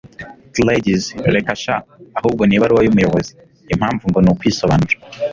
gladys 0.57 1.03
reka 1.35 1.53
sha! 1.61 1.75
ahubwo 2.17 2.41
ni 2.45 2.53
ibaruwa 2.57 2.81
y'umuyobozi! 2.83 3.31
impamvu 3.73 4.03
ngo 4.09 4.19
ni 4.21 4.29
ukwisobanura 4.33 4.95